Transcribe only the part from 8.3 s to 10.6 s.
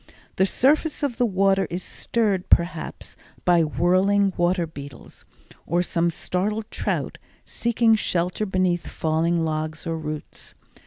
beneath fallen logs or roots.